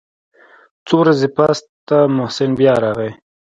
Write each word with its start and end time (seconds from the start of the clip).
څو 0.87 0.95
ورځې 1.01 1.27
پس 1.35 1.57
ته 1.87 1.97
محسن 2.17 2.49
بيا 2.59 2.73
راغى. 2.83 3.11